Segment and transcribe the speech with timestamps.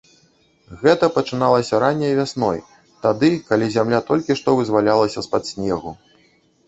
[0.83, 2.59] Гэта пачыналася ранняй вясной,
[3.03, 5.91] тады, калі зямля толькі што вызвалялася з-пад снегу.